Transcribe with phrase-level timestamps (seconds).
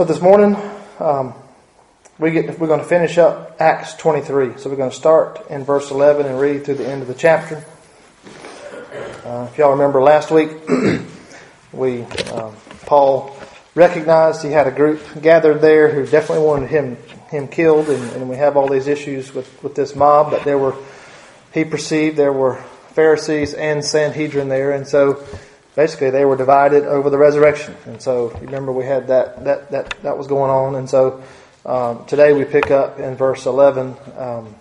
[0.00, 0.56] So this morning,
[0.98, 1.34] um,
[2.18, 4.56] we get we're going to finish up Acts 23.
[4.56, 7.12] So we're going to start in verse 11 and read through the end of the
[7.12, 7.62] chapter.
[9.26, 10.52] Uh, if y'all remember last week,
[11.72, 13.36] we um, Paul
[13.74, 16.96] recognized he had a group gathered there who definitely wanted him
[17.28, 20.30] him killed, and, and we have all these issues with, with this mob.
[20.30, 20.76] But there were
[21.52, 22.56] he perceived there were
[22.94, 25.22] Pharisees and Sanhedrin there, and so
[25.76, 27.74] basically they were divided over the resurrection.
[27.86, 31.22] And so you remember we had that that that that was going on, and so
[31.64, 33.96] um, today we pick up in verse 11.
[34.16, 34.54] Um,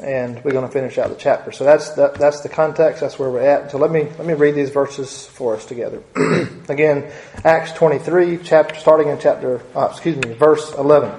[0.00, 1.50] and we're going to finish out the chapter.
[1.50, 3.00] So that's that, that's the context.
[3.00, 3.70] That's where we're at.
[3.70, 6.02] So let me let me read these verses for us together.
[6.68, 7.10] Again,
[7.44, 11.18] Acts 23, chapter starting in chapter uh, excuse me, verse 11.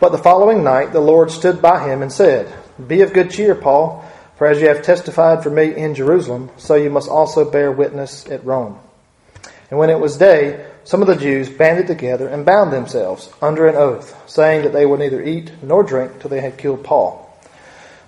[0.00, 2.52] But the following night the Lord stood by him and said,
[2.84, 4.04] "Be of good cheer, Paul,
[4.40, 8.26] for as you have testified for me in Jerusalem, so you must also bear witness
[8.30, 8.78] at Rome."
[9.68, 13.66] And when it was day, some of the Jews banded together and bound themselves under
[13.66, 17.28] an oath, saying that they would neither eat nor drink till they had killed Paul.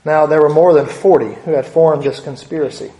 [0.07, 2.92] Now there were more than forty who had formed this conspiracy.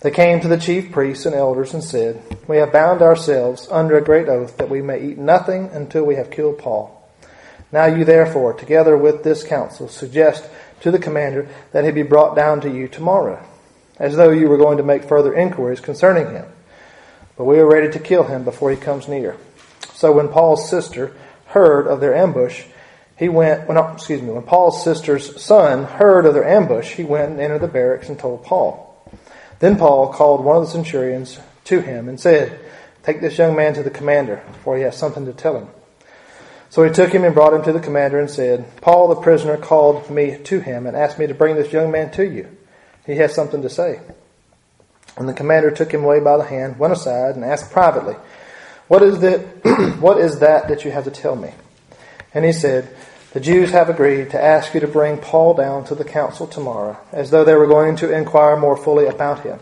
[0.00, 3.96] They came to the chief priests and elders and said, We have bound ourselves under
[3.96, 7.00] a great oath that we may eat nothing until we have killed Paul.
[7.70, 10.48] Now you therefore, together with this council, suggest
[10.84, 13.42] to the commander that he be brought down to you tomorrow,
[13.98, 16.44] as though you were going to make further inquiries concerning him.
[17.38, 19.34] But we are ready to kill him before he comes near.
[19.94, 22.64] So when Paul's sister heard of their ambush,
[23.18, 27.02] he went, well, no, excuse me, when Paul's sister's son heard of their ambush, he
[27.02, 29.10] went and entered the barracks and told Paul.
[29.60, 32.60] Then Paul called one of the centurions to him and said,
[33.04, 35.68] Take this young man to the commander, for he has something to tell him.
[36.74, 39.56] So he took him and brought him to the commander and said, Paul the prisoner
[39.56, 42.48] called me to him and asked me to bring this young man to you.
[43.06, 44.00] He has something to say.
[45.16, 48.16] And the commander took him away by the hand, went aside, and asked privately,
[48.88, 51.52] What is that, what is that that you have to tell me?
[52.34, 52.92] And he said,
[53.34, 56.98] The Jews have agreed to ask you to bring Paul down to the council tomorrow,
[57.12, 59.60] as though they were going to inquire more fully about him.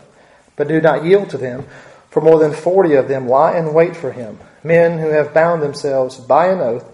[0.55, 1.67] But do not yield to them,
[2.09, 5.61] for more than forty of them lie in wait for him, men who have bound
[5.61, 6.89] themselves by an oath.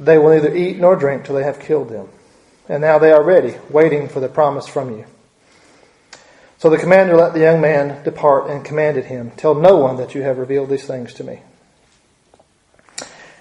[0.00, 2.08] They will neither eat nor drink till they have killed them.
[2.68, 5.06] And now they are ready, waiting for the promise from you.
[6.58, 10.14] So the commander let the young man depart and commanded him, Tell no one that
[10.14, 11.40] you have revealed these things to me.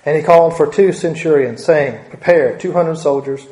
[0.06, 3.46] And he called for two centurions, saying, Prepare 200 soldiers,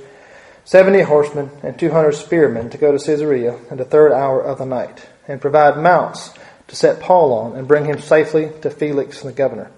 [0.64, 4.66] 70 horsemen, and 200 spearmen to go to Caesarea in the third hour of the
[4.66, 6.34] night, and provide mounts
[6.68, 9.72] to set Paul on and bring him safely to Felix the governor.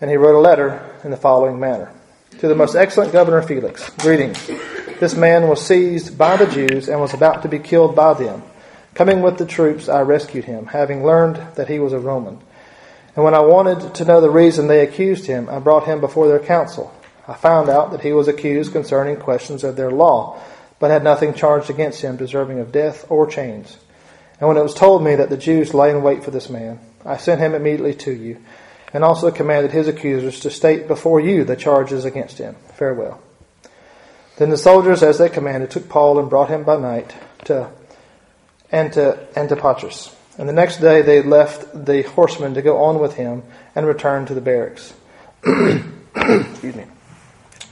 [0.00, 1.92] And he wrote a letter in the following manner
[2.38, 4.46] To the most excellent governor Felix, greetings.
[4.98, 8.42] This man was seized by the Jews and was about to be killed by them.
[8.94, 12.38] Coming with the troops, I rescued him, having learned that he was a Roman.
[13.16, 16.28] And when I wanted to know the reason they accused him, I brought him before
[16.28, 16.94] their council.
[17.26, 20.40] I found out that he was accused concerning questions of their law,
[20.78, 23.76] but had nothing charged against him deserving of death or chains.
[24.38, 26.80] And when it was told me that the Jews lay in wait for this man,
[27.04, 28.38] I sent him immediately to you,
[28.92, 32.56] and also commanded his accusers to state before you the charges against him.
[32.74, 33.20] Farewell.
[34.36, 37.14] Then the soldiers, as they commanded, took Paul and brought him by night
[37.44, 37.70] to
[38.72, 40.14] Antipatris.
[40.38, 43.42] And the next day they left the horsemen to go on with him
[43.74, 44.94] and return to the barracks.
[45.44, 46.86] Excuse me.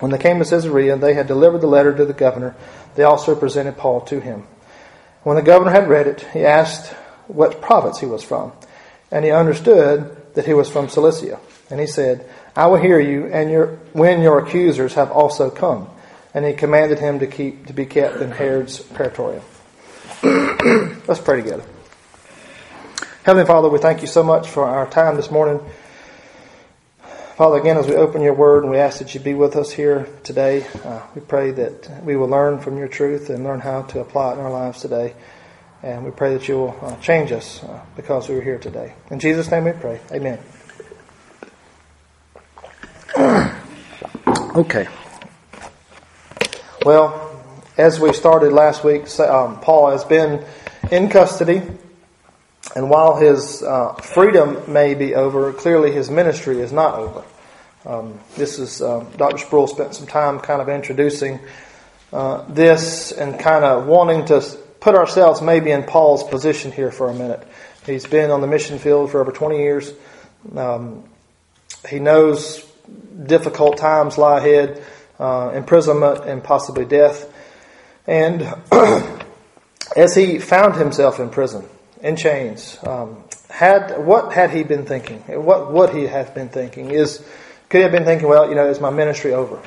[0.00, 2.54] When they came to Caesarea, they had delivered the letter to the governor.
[2.94, 4.46] They also presented Paul to him.
[5.22, 6.92] When the governor had read it, he asked
[7.26, 8.52] what province he was from.
[9.10, 11.39] And he understood that he was from Cilicia.
[11.71, 15.89] And he said, I will hear you and your, when your accusers have also come.
[16.34, 19.43] And he commanded him to keep to be kept in Herod's praetorium.
[20.22, 21.65] Let's pray together.
[23.25, 25.61] Heavenly Father, we thank you so much for our time this morning.
[27.37, 29.71] Father, again, as we open your word and we ask that you be with us
[29.71, 33.83] here today, uh, we pray that we will learn from your truth and learn how
[33.83, 35.15] to apply it in our lives today.
[35.83, 38.94] And we pray that you will uh, change us uh, because we are here today.
[39.11, 40.00] In Jesus' name we pray.
[40.11, 40.41] Amen.
[44.57, 44.89] okay.
[46.84, 47.25] Well,
[47.77, 50.45] as we started last week, um, Paul has been
[50.91, 51.63] in custody,
[52.74, 57.22] and while his uh, freedom may be over, clearly his ministry is not over.
[57.86, 59.39] Um, this is uh, Dr.
[59.39, 61.39] Sproul spent some time kind of introducing
[62.13, 67.09] uh, this and kind of wanting to put ourselves maybe in Paul's position here for
[67.09, 67.47] a minute.
[67.86, 69.92] He's been on the mission field for over 20 years.
[70.57, 71.04] Um,
[71.89, 72.65] he knows
[73.25, 74.83] difficult times lie ahead,
[75.19, 77.33] uh, imprisonment and possibly death.
[78.07, 78.42] And
[79.97, 81.69] as he found himself in prison,
[82.03, 85.19] in chains, um, had what had he been thinking?
[85.27, 86.91] What would he have been thinking?
[86.91, 87.24] Is
[87.69, 89.60] could he have been thinking, well, you know, is my ministry over?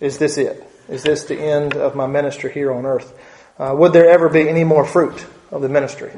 [0.00, 0.64] Is this it?
[0.88, 3.14] Is this the end of my ministry here on earth?
[3.60, 6.10] Uh, would there ever be any more fruit of the ministry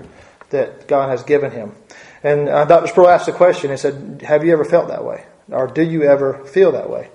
[0.51, 1.75] that God has given him?
[2.23, 2.87] And uh, Dr.
[2.87, 3.73] Sproul asked the question.
[3.73, 5.25] He said, Have you ever felt that way?
[5.51, 7.11] Or do you ever feel that way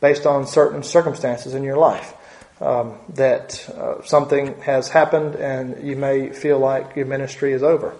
[0.00, 2.14] based on certain circumstances in your life?
[2.60, 7.96] Um, that uh, something has happened and you may feel like your ministry is over.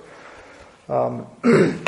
[0.89, 1.27] Um,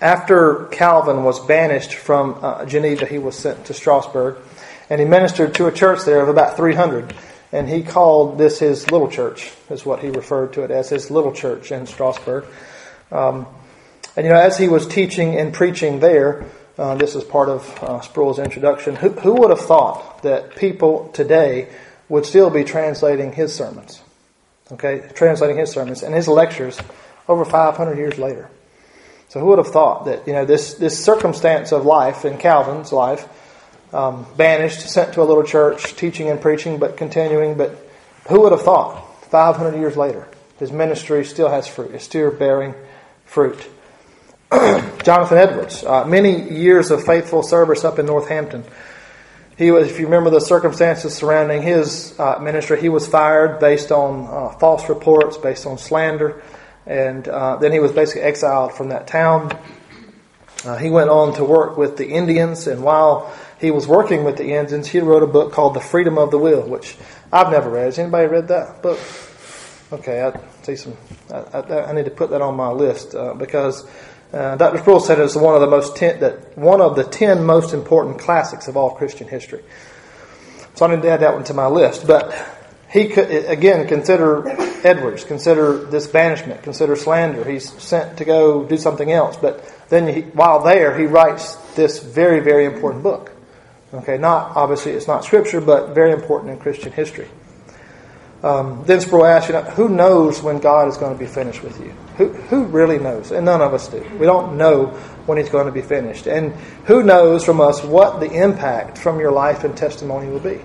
[0.00, 4.36] after Calvin was banished from uh, Geneva, he was sent to Strasbourg,
[4.88, 7.12] and he ministered to a church there of about 300.
[7.52, 11.10] And he called this his little church, is what he referred to it as, his
[11.10, 12.44] little church in Strasbourg.
[13.10, 13.46] Um,
[14.16, 16.44] and you know, as he was teaching and preaching there,
[16.78, 18.96] uh, this is part of uh, Sproul's introduction.
[18.96, 21.68] Who, who would have thought that people today
[22.08, 24.00] would still be translating his sermons?
[24.72, 26.78] Okay, translating his sermons and his lectures
[27.28, 28.48] over 500 years later.
[29.28, 32.92] So who would have thought that you know this this circumstance of life in Calvin's
[32.92, 33.28] life,
[33.92, 37.56] um, banished, sent to a little church, teaching and preaching, but continuing.
[37.56, 37.76] But
[38.28, 40.28] who would have thought 500 years later
[40.60, 42.74] his ministry still has fruit, still bearing
[43.24, 43.66] fruit.
[44.52, 48.64] Jonathan Edwards, uh, many years of faithful service up in Northampton.
[49.56, 53.90] He was, if you remember the circumstances surrounding his uh, ministry, he was fired based
[53.90, 56.42] on uh, false reports, based on slander,
[56.86, 59.56] and uh, then he was basically exiled from that town.
[60.64, 64.36] Uh, he went on to work with the Indians, and while he was working with
[64.36, 66.96] the Indians, he wrote a book called The Freedom of the Will, which
[67.32, 67.86] I've never read.
[67.86, 68.98] Has anybody read that book?
[69.92, 70.96] Okay, I see some.
[71.32, 73.88] I, I, I need to put that on my list uh, because
[74.32, 74.78] uh, Dr.
[74.78, 78.18] Sproul said it's one of the most ten, that one of the ten most important
[78.18, 79.62] classics of all Christian history.
[80.74, 82.06] So I need to add that one to my list.
[82.06, 82.34] But
[82.90, 84.46] he could again consider
[84.86, 87.48] Edwards, consider this banishment, consider slander.
[87.48, 92.02] He's sent to go do something else, but then he, while there, he writes this
[92.02, 93.32] very, very important book.
[93.92, 97.28] Okay, not obviously it's not scripture, but very important in Christian history.
[98.42, 101.62] Um, then Sproul asks, you know, who knows when God is going to be finished
[101.62, 101.90] with you?
[102.16, 103.32] Who, who really knows?
[103.32, 104.00] And none of us do.
[104.18, 104.86] We don't know
[105.26, 106.26] when He's going to be finished.
[106.26, 106.54] And
[106.86, 110.60] who knows from us what the impact from your life and testimony will be?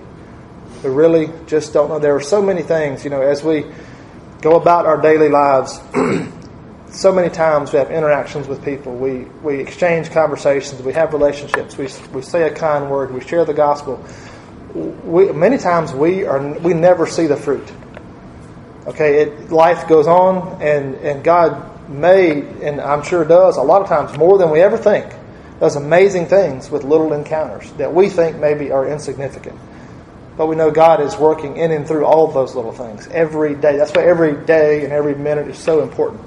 [0.82, 1.98] We really just don't know.
[1.98, 3.66] There are so many things, you know, as we
[4.40, 5.78] go about our daily lives,
[6.96, 8.94] so many times we have interactions with people.
[8.96, 10.82] We, we exchange conversations.
[10.82, 11.76] We have relationships.
[11.76, 13.12] We, we say a kind word.
[13.12, 14.04] We share the gospel
[14.76, 17.66] we, many times we are we never see the fruit.
[18.86, 23.82] Okay, it, life goes on, and and God may, and I'm sure does a lot
[23.82, 25.06] of times more than we ever think,
[25.60, 29.58] does amazing things with little encounters that we think maybe are insignificant.
[30.36, 33.54] But we know God is working in and through all of those little things every
[33.54, 33.78] day.
[33.78, 36.22] That's why every day and every minute is so important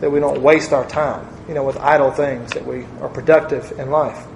[0.00, 2.50] that we don't waste our time, you know, with idle things.
[2.52, 4.26] That we are productive in life.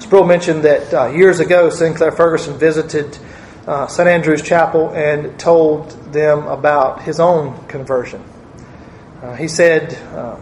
[0.00, 3.16] Sproul mentioned that uh, years ago, Sinclair Ferguson visited
[3.66, 4.08] uh, St.
[4.08, 8.22] Andrew's Chapel and told them about his own conversion.
[9.22, 10.36] Uh, he said, uh,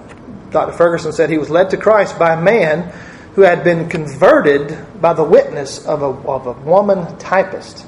[0.50, 0.72] Dr.
[0.72, 2.93] Ferguson said he was led to Christ by a man
[3.34, 7.87] who had been converted by the witness of a, of a woman typist.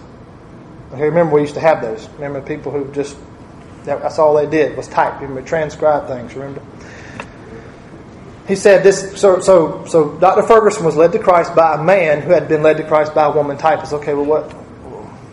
[0.93, 2.09] Remember, we used to have those.
[2.11, 3.17] Remember, people who just,
[3.85, 5.21] that's all they did was type.
[5.21, 6.63] Remember, transcribe things, remember?
[8.47, 9.21] he said this.
[9.21, 10.43] So, so, so Dr.
[10.43, 13.27] Ferguson was led to Christ by a man who had been led to Christ by
[13.27, 13.93] a woman typist.
[13.93, 14.53] Okay, well, what,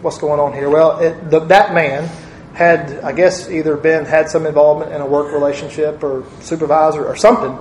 [0.01, 0.69] what's going on here?
[0.69, 2.07] Well, it, the, that man
[2.53, 7.15] had, I guess, either been had some involvement in a work relationship or supervisor or
[7.15, 7.57] something.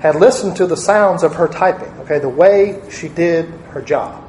[0.00, 1.92] Had listened to the sounds of her typing.
[2.00, 4.24] Okay, the way she did her job.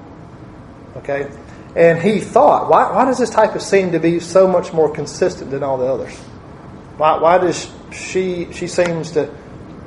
[0.98, 1.32] Okay,
[1.75, 5.51] and he thought, why, why does this typist seem to be so much more consistent
[5.51, 6.15] than all the others?
[6.98, 9.34] Why, why does she she seems to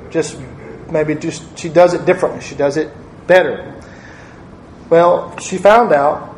[0.09, 0.37] just
[0.91, 2.41] maybe just she does it differently.
[2.41, 2.91] She does it
[3.27, 3.73] better.
[4.89, 6.37] Well, she found out,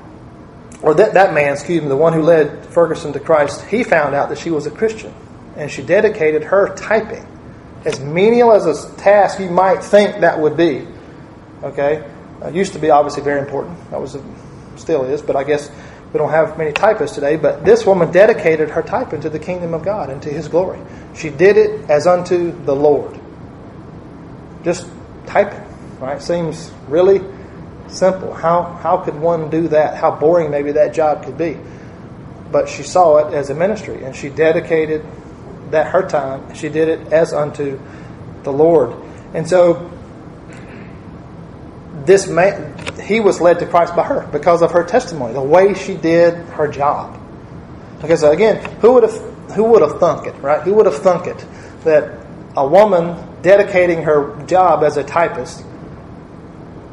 [0.82, 4.15] or that, that man, excuse me, the one who led Ferguson to Christ, he found
[4.15, 5.13] out that she was a Christian.
[5.56, 7.25] And she dedicated her typing.
[7.86, 10.88] As menial as a task you might think that would be,
[11.63, 12.10] okay,
[12.41, 13.77] uh, used to be obviously very important.
[13.91, 14.24] That was, a,
[14.79, 15.69] still is, but I guess
[16.12, 17.36] we don't have many typists today.
[17.36, 20.79] But this woman dedicated her typing to the kingdom of God and to His glory.
[21.15, 23.19] She did it as unto the Lord
[24.63, 24.88] just
[25.25, 25.63] typing,
[26.00, 26.21] right?
[26.21, 27.21] Seems really
[27.88, 28.33] simple.
[28.33, 29.98] How, how could one do that?
[29.98, 31.57] How boring maybe that job could be.
[32.51, 35.05] But she saw it as a ministry and she dedicated
[35.71, 36.53] that her time.
[36.55, 37.79] She did it as unto
[38.43, 38.95] the Lord.
[39.33, 39.91] And so
[42.10, 45.75] this man, he was led to Christ by her because of her testimony, the way
[45.75, 47.22] she did her job.
[48.01, 49.16] Because again, who would have
[49.51, 50.60] who would have thunk it, right?
[50.63, 51.46] Who would have thunk it
[51.84, 52.20] that
[52.58, 55.63] a woman dedicating her job as a typist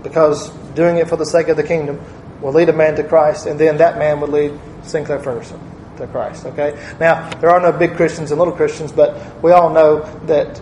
[0.03, 1.99] because doing it for the sake of the kingdom
[2.43, 5.59] will lead a man to Christ, and then that man would lead Sinclair Ferguson
[5.97, 6.45] to Christ.
[6.45, 6.79] Okay?
[7.01, 10.61] Now, there are no big Christians and little Christians, but we all know that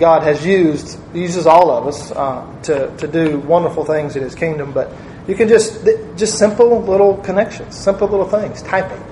[0.00, 4.34] God has used, uses all of us uh, to, to do wonderful things in His
[4.34, 4.90] kingdom, but
[5.28, 9.04] you can just, just simple little connections, simple little things, typing,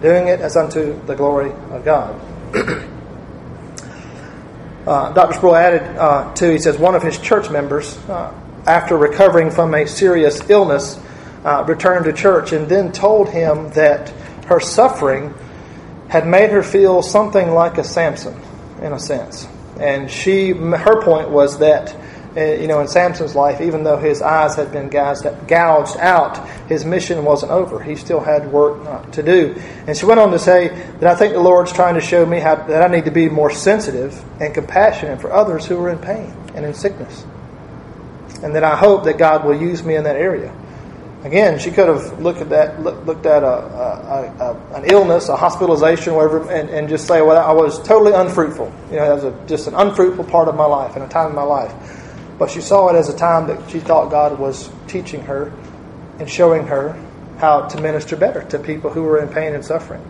[0.00, 2.14] doing it as unto the glory of God.
[4.86, 5.34] uh, Dr.
[5.34, 8.32] Sproul added, uh, too, he says, one of his church members, uh,
[8.66, 10.98] after recovering from a serious illness,
[11.44, 14.10] uh, returned to church and then told him that
[14.46, 15.34] her suffering
[16.08, 18.40] had made her feel something like a Samson,
[18.80, 19.48] in a sense.
[19.78, 21.94] And she, her point was that,
[22.36, 26.84] uh, you know, in Samson's life, even though his eyes had been gouged, out, his
[26.84, 27.82] mission wasn't over.
[27.82, 29.60] He still had work to do.
[29.86, 32.40] And she went on to say that I think the Lord's trying to show me
[32.40, 35.98] how, that I need to be more sensitive and compassionate for others who are in
[35.98, 37.24] pain and in sickness.
[38.42, 40.54] And that I hope that God will use me in that area.
[41.24, 45.36] Again, she could have looked at that, looked at a, a, a, an illness, a
[45.36, 48.70] hospitalization, whatever, and, and just say, "Well, I was totally unfruitful.
[48.90, 51.34] You know, that was just an unfruitful part of my life and a time in
[51.34, 51.72] my life."
[52.38, 55.50] But she saw it as a time that she thought God was teaching her
[56.18, 56.92] and showing her
[57.38, 60.04] how to minister better to people who were in pain and suffering.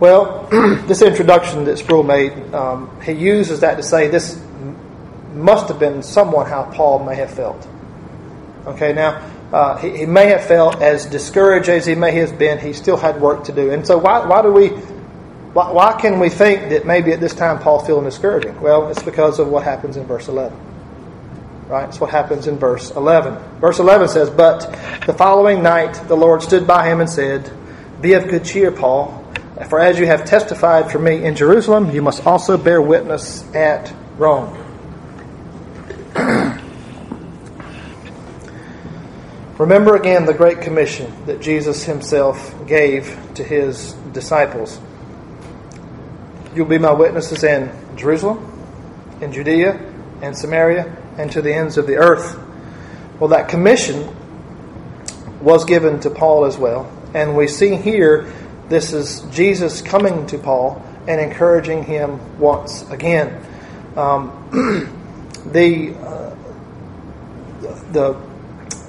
[0.00, 0.48] Well,
[0.86, 4.42] this introduction that Sproul made, um, he uses that to say this
[5.32, 7.66] must have been somewhat how Paul may have felt.
[8.66, 9.20] Okay, now
[9.52, 12.58] uh, he, he, may have felt as discouraged as he may have been.
[12.58, 14.68] He still had work to do, and so why, why do we?
[14.68, 18.60] Why, why can we think that maybe at this time Paul feeling discouraging?
[18.60, 20.58] Well, it's because of what happens in verse eleven.
[21.68, 23.36] Right, it's what happens in verse eleven.
[23.60, 24.60] Verse eleven says, "But
[25.06, 27.50] the following night the Lord stood by him and said,
[28.00, 29.20] Be of good cheer, Paul."
[29.68, 33.92] For as you have testified for me in Jerusalem, you must also bear witness at
[34.18, 34.63] Rome.
[39.64, 44.78] Remember again the Great Commission that Jesus himself gave to his disciples.
[46.54, 48.44] You'll be my witnesses in Jerusalem,
[49.22, 49.80] in Judea,
[50.20, 52.38] and Samaria, and to the ends of the earth.
[53.18, 54.14] Well, that commission
[55.40, 56.92] was given to Paul as well.
[57.14, 58.30] And we see here
[58.68, 63.42] this is Jesus coming to Paul and encouraging him once again.
[63.96, 64.92] Um,
[65.52, 66.36] the, uh,
[67.92, 68.33] the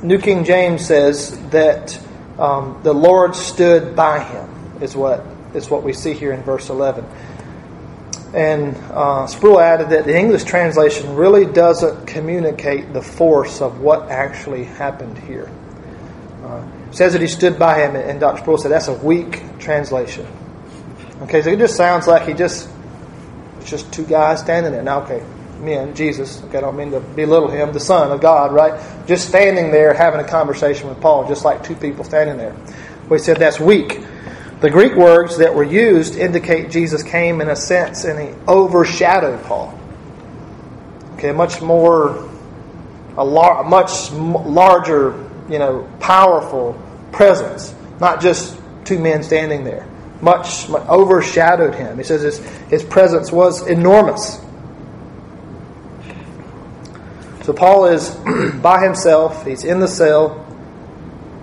[0.06, 2.00] New King James says that
[2.38, 4.48] um, the Lord stood by him,
[4.80, 7.04] is what, is what we see here in verse 11.
[8.36, 14.12] And uh, Sproul added that the English translation really doesn't communicate the force of what
[14.12, 15.50] actually happened here.
[16.44, 18.42] Uh, says that he stood by him, and Dr.
[18.42, 20.28] Sproul said that's a weak translation.
[21.22, 22.70] Okay, so it just sounds like he just,
[23.58, 24.84] it's just two guys standing there.
[24.84, 25.24] Now, okay,
[25.60, 28.80] men, Jesus, okay, I don't mean to belittle him, the Son of God, right?
[29.08, 32.56] Just standing there having a conversation with Paul, just like two people standing there.
[33.10, 34.00] We said that's weak.
[34.62, 39.44] The Greek words that were used indicate Jesus came in a sense and he overshadowed
[39.44, 39.78] Paul.
[41.16, 42.30] Okay, much more,
[43.18, 46.82] a lar- much larger, you know, powerful
[47.12, 49.88] presence, not just two men standing there.
[50.22, 51.98] Much, much overshadowed him.
[51.98, 54.40] He says his, his presence was enormous.
[57.46, 58.10] So Paul is
[58.64, 60.44] by himself, he's in the cell,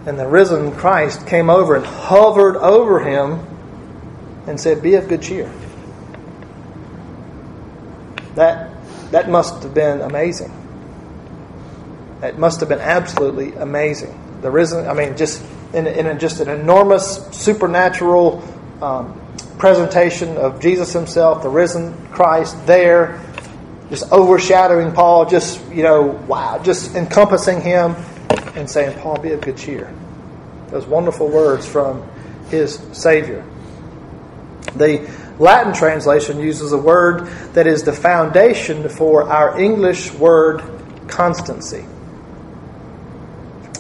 [0.05, 3.39] and the risen Christ came over and hovered over him
[4.49, 5.49] and said, Be of good cheer.
[8.35, 8.73] That,
[9.13, 10.51] that must have been amazing.
[12.21, 14.41] That must have been absolutely amazing.
[14.41, 15.41] The risen, I mean, just
[15.73, 18.43] in, in just an enormous supernatural
[18.83, 19.21] um,
[19.57, 23.21] presentation of Jesus himself, the risen Christ there
[23.93, 27.95] just overshadowing Paul, just, you know, wow, just encompassing him
[28.55, 29.93] and saying, Paul, be of good cheer.
[30.69, 32.03] Those wonderful words from
[32.49, 33.45] his Savior.
[34.77, 35.07] The
[35.39, 40.63] Latin translation uses a word that is the foundation for our English word
[41.07, 41.85] constancy.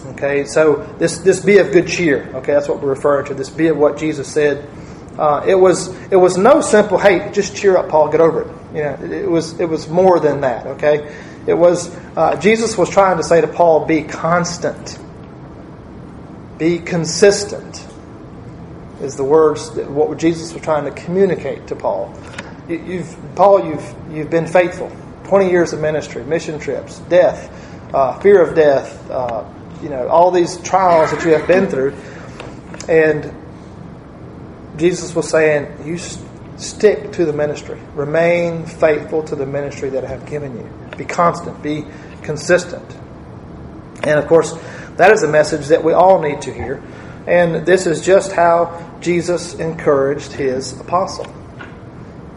[0.08, 2.28] Okay, so this, this be of good cheer.
[2.34, 3.34] Okay, that's what we're referring to.
[3.34, 4.68] This be of what Jesus said.
[5.18, 8.48] Uh, it was it was no simple, hey, just cheer up, Paul, get over it.
[8.74, 10.66] You know, it was it was more than that.
[10.66, 11.14] Okay,
[11.46, 14.98] it was uh, Jesus was trying to say to Paul, be constant,
[16.58, 17.86] be consistent.
[19.02, 22.14] Is the words that what Jesus was trying to communicate to Paul.
[22.68, 24.90] You, have Paul, you've you've been faithful.
[25.24, 27.50] Twenty years of ministry, mission trips, death,
[27.92, 29.10] uh, fear of death.
[29.10, 29.44] Uh,
[29.82, 31.94] you know all these trials that you have been through,
[32.88, 33.34] and
[34.76, 35.98] Jesus was saying, "You
[36.56, 37.80] stick to the ministry.
[37.94, 40.96] Remain faithful to the ministry that I have given you.
[40.96, 41.62] Be constant.
[41.62, 41.84] Be
[42.22, 42.96] consistent.
[44.04, 44.54] And of course,
[44.96, 46.82] that is a message that we all need to hear.
[47.26, 51.26] And this is just how Jesus encouraged his apostle.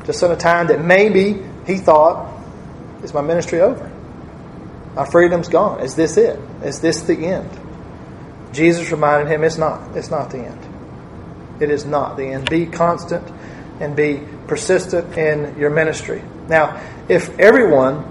[0.05, 2.31] Just in a time that maybe he thought,
[3.03, 3.91] is my ministry over?
[4.95, 5.81] My freedom's gone.
[5.81, 6.39] Is this it?
[6.63, 7.49] Is this the end?
[8.53, 9.95] Jesus reminded him it's not.
[9.97, 10.74] It's not the end.
[11.59, 12.49] It is not the end.
[12.49, 13.23] Be constant
[13.79, 16.21] and be persistent in your ministry.
[16.47, 18.05] Now, if everyone,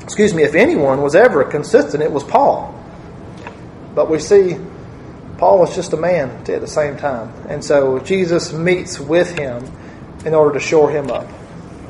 [0.00, 2.74] excuse me, if anyone was ever consistent, it was Paul.
[3.94, 4.58] But we see
[5.38, 7.32] Paul was just a man at the same time.
[7.48, 9.64] And so Jesus meets with him
[10.24, 11.28] in order to shore him up.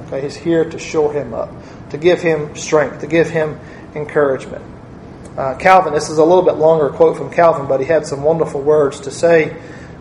[0.07, 1.51] Okay, he's here to shore him up,
[1.91, 3.59] to give him strength, to give him
[3.95, 4.65] encouragement.
[5.37, 8.23] Uh, Calvin, this is a little bit longer quote from Calvin, but he had some
[8.23, 9.57] wonderful words to say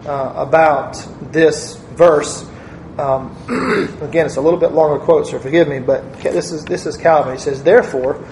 [0.06, 0.94] uh, about
[1.32, 2.46] this verse.
[2.98, 3.36] Um,
[4.02, 6.98] again, it's a little bit longer quote, so forgive me, but this is this is
[6.98, 7.34] Calvin.
[7.34, 8.24] He says, "Therefore,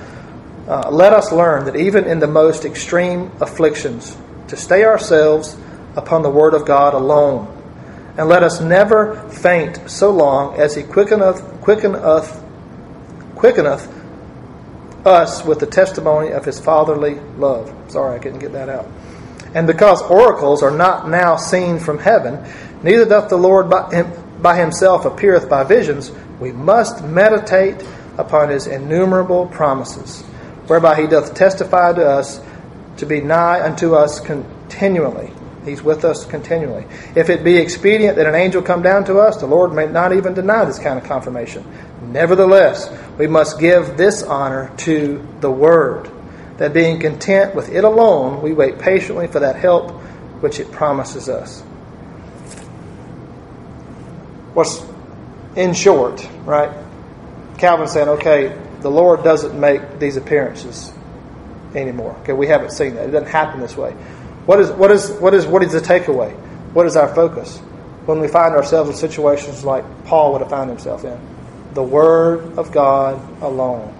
[0.67, 4.17] uh, let us learn that even in the most extreme afflictions,
[4.47, 5.57] to stay ourselves
[5.95, 7.51] upon the word of God alone,
[8.17, 12.43] and let us never faint so long as He quickeneth, quickeneth,
[13.35, 13.91] quickeneth
[15.05, 18.87] us with the testimony of His fatherly love." Sorry, I couldn't get that out.
[19.55, 22.45] And because oracles are not now seen from heaven,
[22.83, 27.81] neither doth the Lord by, him, by himself appeareth by visions, we must meditate
[28.17, 30.23] upon his innumerable promises,
[30.67, 32.41] whereby he doth testify to us
[32.97, 35.31] to be nigh unto us continually.
[35.63, 36.85] He's with us continually.
[37.15, 40.13] If it be expedient that an angel come down to us, the Lord may not
[40.13, 41.65] even deny this kind of confirmation.
[42.01, 46.11] Nevertheless, we must give this honor to the Word
[46.57, 49.91] that being content with it alone, we wait patiently for that help
[50.41, 51.61] which it promises us.
[54.53, 54.85] What's
[55.55, 56.71] in short, right?
[57.57, 60.93] Calvin saying, okay, the Lord doesn't make these appearances
[61.73, 62.15] anymore.
[62.21, 63.09] Okay, we haven't seen that.
[63.09, 63.91] It doesn't happen this way.
[64.45, 66.31] What is what is what is what is the takeaway?
[66.73, 67.57] What is our focus
[68.05, 71.19] when we find ourselves in situations like Paul would have found himself in?
[71.73, 73.94] The Word of God alone,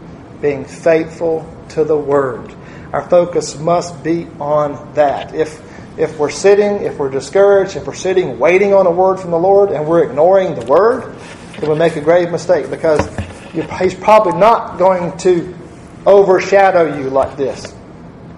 [0.45, 2.53] being faithful to the Word.
[2.93, 5.33] Our focus must be on that.
[5.33, 5.59] If
[5.97, 9.39] if we're sitting, if we're discouraged, if we're sitting waiting on a word from the
[9.39, 11.17] Lord and we're ignoring the word,
[11.57, 13.01] then we make a grave mistake because
[13.79, 15.55] He's probably not going to
[16.05, 17.73] overshadow you like this.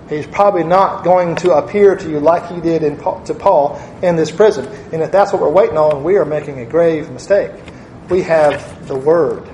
[0.08, 4.16] He's probably not going to appear to you like he did in, to Paul in
[4.16, 4.66] this prison.
[4.94, 7.52] And if that's what we're waiting on, we are making a grave mistake.
[8.10, 9.50] We have the Word.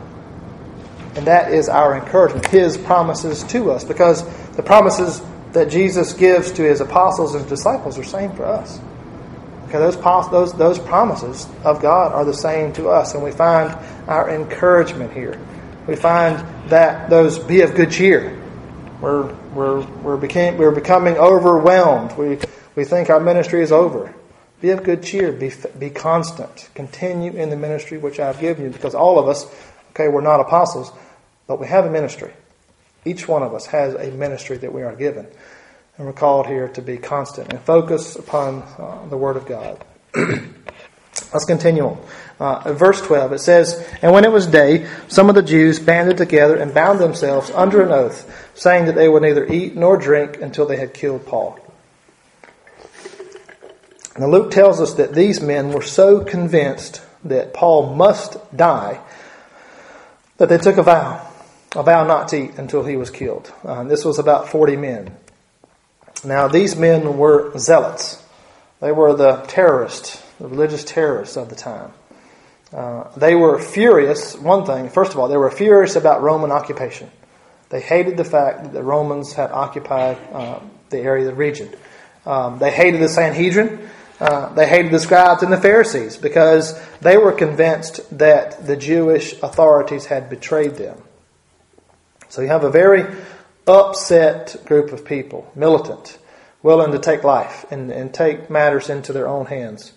[1.16, 4.24] And that is our encouragement, His promises to us, because
[4.56, 5.22] the promises
[5.52, 8.80] that Jesus gives to His apostles and disciples are same for us.
[9.66, 9.98] Okay, those,
[10.30, 15.14] those, those promises of God are the same to us, and we find our encouragement
[15.14, 15.40] here.
[15.88, 16.38] We find
[16.70, 18.40] that those be of good cheer.
[19.02, 22.18] We're, we're, we're, became, we're becoming overwhelmed.
[22.18, 22.40] We,
[22.76, 24.14] we think our ministry is over.
[24.62, 25.32] Be of good cheer.
[25.34, 26.70] Be, be constant.
[26.74, 29.46] Continue in the ministry which I have given you, because all of us,
[29.94, 30.92] okay, we're not apostles,
[31.48, 32.34] but we have a ministry.
[33.06, 35.28] Each one of us has a ministry that we are given.
[35.98, 39.84] And we're called here to be constant and focus upon uh, the Word of God.
[41.32, 42.06] Let's continue on.
[42.40, 46.18] Uh, verse 12, it says, And when it was day, some of the Jews banded
[46.18, 50.42] together and bound themselves under an oath, saying that they would neither eat nor drink
[50.42, 51.60] until they had killed Paul.
[54.18, 59.00] Now, Luke tells us that these men were so convinced that Paul must die
[60.38, 61.30] that they took a vow
[61.76, 63.52] a vow not to eat until he was killed.
[63.64, 65.16] Uh, this was about 40 men.
[66.24, 68.24] Now, these men were zealots.
[68.80, 71.92] They were the terrorists, the religious terrorists of the time.
[72.72, 77.10] Uh, they were furious, one thing, first of all, they were furious about Roman occupation.
[77.70, 81.74] They hated the fact that the Romans had occupied uh, the area, the region.
[82.26, 83.90] Um, they hated the Sanhedrin.
[84.20, 89.34] Uh, they hated the scribes and the Pharisees because they were convinced that the Jewish
[89.42, 90.98] authorities had betrayed them.
[92.30, 93.16] So you have a very
[93.68, 96.18] upset group of people, militant,
[96.62, 99.92] willing to take life and, and take matters into their own hands.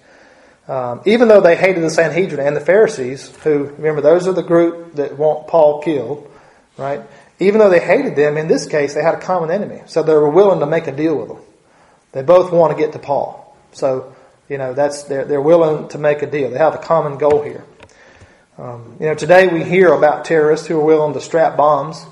[0.68, 4.42] Um, even though they hated the Sanhedrin and the Pharisees, who, remember, those are the
[4.42, 6.28] group that want Paul killed,
[6.76, 7.02] right?
[7.38, 9.82] Even though they hated them, in this case, they had a common enemy.
[9.86, 11.38] So they were willing to make a deal with them.
[12.12, 13.45] They both want to get to Paul.
[13.72, 14.14] So,
[14.48, 16.50] you know, that's, they're, they're willing to make a deal.
[16.50, 17.64] They have a common goal here.
[18.58, 22.04] Um, you know, today we hear about terrorists who are willing to strap bombs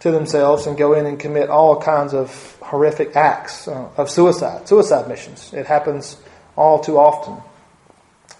[0.00, 4.66] to themselves and go in and commit all kinds of horrific acts uh, of suicide,
[4.68, 5.52] suicide missions.
[5.52, 6.16] It happens
[6.56, 7.42] all too often.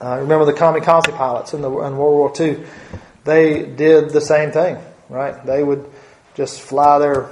[0.00, 2.64] Uh, remember the kamikaze pilots in, the, in World War II?
[3.24, 4.76] They did the same thing,
[5.08, 5.44] right?
[5.46, 5.88] They would
[6.34, 7.28] just fly their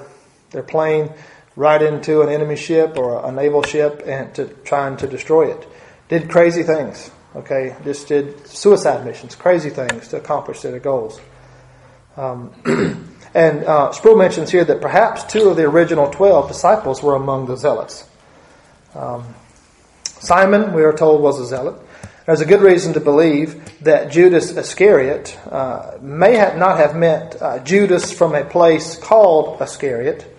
[0.53, 1.11] their plane
[1.57, 5.69] right into an enemy ship or a naval ship and to trying to destroy it.
[6.09, 7.11] Did crazy things.
[7.35, 11.19] Okay, just did suicide missions, crazy things to accomplish their goals.
[12.17, 12.53] Um,
[13.35, 17.47] and uh, Sproul mentions here that perhaps two of the original twelve disciples were among
[17.47, 18.07] the zealots.
[18.95, 19.35] Um,
[20.05, 21.77] Simon, we are told, was a zealot.
[22.27, 27.41] There's a good reason to believe that Judas Iscariot uh, may have not have meant
[27.41, 30.32] uh, Judas from a place called Iscariot.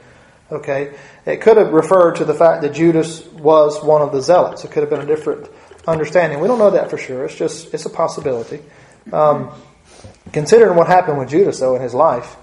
[0.53, 0.93] Okay,
[1.25, 4.63] it could have referred to the fact that Judas was one of the zealots.
[4.63, 5.49] It could have been a different
[5.87, 6.39] understanding.
[6.39, 7.25] We don't know that for sure.
[7.25, 8.61] It's just it's a possibility.
[9.11, 9.51] Um,
[10.31, 12.35] considering what happened with Judas though in his life,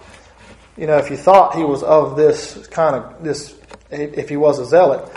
[0.76, 3.56] you know, if you thought he was of this kind of this,
[3.92, 5.08] if he was a zealot,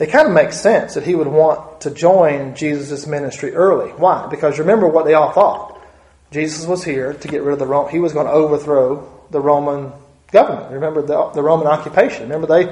[0.00, 3.92] it kind of makes sense that he would want to join Jesus' ministry early.
[3.92, 4.26] Why?
[4.26, 5.80] Because remember what they all thought.
[6.32, 7.90] Jesus was here to get rid of the Rome.
[7.90, 9.92] He was going to overthrow the Roman
[10.34, 10.70] government.
[10.72, 12.24] Remember the, the Roman occupation.
[12.24, 12.68] Remember they,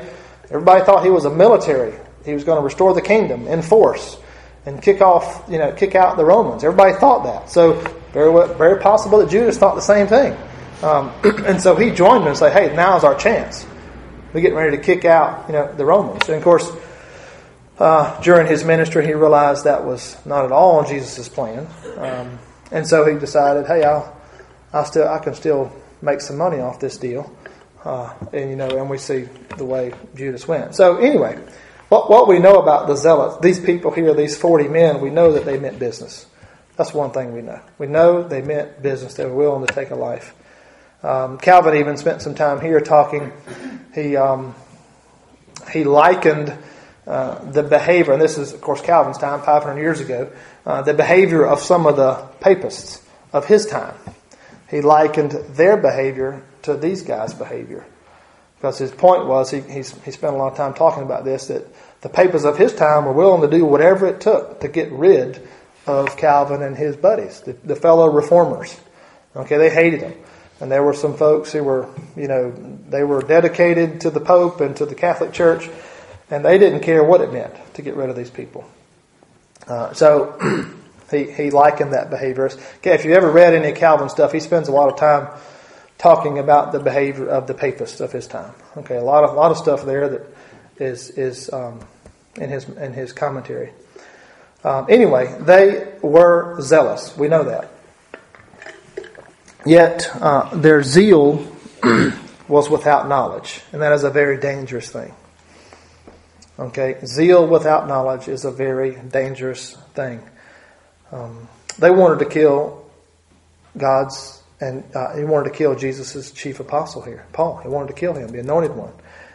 [0.51, 1.95] everybody thought he was a military.
[2.27, 4.19] He was going to restore the kingdom in force
[4.67, 6.63] and kick off, you know, kick out the Romans.
[6.63, 7.51] Everybody thought that.
[7.51, 7.75] So
[8.13, 10.37] very, very possible that Judas thought the same thing.
[10.83, 11.11] Um,
[11.47, 13.67] and so he joined them and said, "Hey, now's our chance.
[14.33, 16.71] We're getting ready to kick out, you know, the Romans." And of course
[17.79, 22.39] uh, during his ministry, he realized that was not at all Jesus' plan, um,
[22.71, 24.17] and so he decided, "Hey, I'll,
[24.73, 27.35] I still, I can still make some money off this deal."
[27.85, 30.75] Uh, and you know, and we see the way Judas went.
[30.75, 31.39] So anyway,
[31.89, 35.33] what what we know about the zealots, these people here, these forty men, we know
[35.33, 36.27] that they meant business.
[36.77, 37.61] That's one thing we know.
[37.79, 39.15] We know they meant business.
[39.15, 40.35] They were willing to take a life.
[41.03, 43.33] Um, Calvin even spent some time here talking.
[43.95, 44.55] He um,
[45.73, 46.57] he likened
[47.07, 50.31] uh, the behavior, and this is, of course, Calvin's time, 500 years ago,
[50.65, 53.95] uh, the behavior of some of the papists of his time.
[54.71, 57.85] He likened their behavior to these guys' behavior.
[58.57, 61.67] Because his point was, he, he spent a lot of time talking about this, that
[62.03, 65.47] the papists of his time were willing to do whatever it took to get rid
[65.87, 68.79] of Calvin and his buddies, the, the fellow reformers.
[69.35, 70.15] Okay, they hated him.
[70.61, 72.53] And there were some folks who were, you know,
[72.89, 75.69] they were dedicated to the Pope and to the Catholic Church,
[76.31, 78.65] and they didn't care what it meant to get rid of these people.
[79.67, 80.39] Uh, so
[81.11, 82.49] he, he likened that behavior.
[82.77, 85.29] Okay, if you've ever read any Calvin stuff, he spends a lot of time
[86.03, 88.53] talking about the behavior of the papists of his time.
[88.77, 90.27] Okay, a lot of a lot of stuff there that
[90.79, 91.81] is is um,
[92.37, 93.73] in his in his commentary.
[94.65, 97.17] Um, anyway, they were zealous.
[97.17, 97.71] We know that.
[99.65, 101.47] Yet uh, their zeal
[102.49, 105.15] was without knowledge, and that is a very dangerous thing.
[106.59, 110.21] Okay, zeal without knowledge is a very dangerous thing.
[111.11, 112.85] Um, they wanted to kill
[113.77, 117.57] God's, and uh, he wanted to kill Jesus' chief apostle here, Paul.
[117.63, 118.93] He wanted to kill him, the anointed one.